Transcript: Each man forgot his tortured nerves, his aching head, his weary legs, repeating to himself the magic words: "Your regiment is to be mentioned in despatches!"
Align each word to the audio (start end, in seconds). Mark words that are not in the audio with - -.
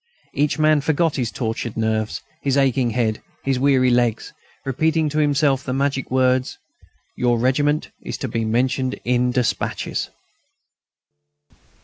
Each 0.33 0.57
man 0.57 0.81
forgot 0.81 1.15
his 1.17 1.29
tortured 1.29 1.77
nerves, 1.77 2.23
his 2.41 2.57
aching 2.57 2.89
head, 2.89 3.21
his 3.43 3.59
weary 3.59 3.91
legs, 3.91 4.33
repeating 4.65 5.09
to 5.09 5.19
himself 5.19 5.63
the 5.63 5.73
magic 5.73 6.09
words: 6.09 6.57
"Your 7.15 7.37
regiment 7.37 7.91
is 8.01 8.17
to 8.17 8.27
be 8.27 8.43
mentioned 8.43 8.99
in 9.05 9.29
despatches!" 9.29 10.09